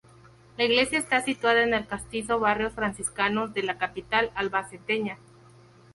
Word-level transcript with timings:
La 0.57 0.63
iglesia 0.63 0.97
está 0.97 1.21
situada 1.21 1.61
en 1.61 1.75
el 1.75 1.85
castizo 1.85 2.39
barrio 2.39 2.71
Franciscanos 2.71 3.53
de 3.53 3.61
la 3.61 3.77
capital 3.77 4.31
albaceteña. 4.33 5.19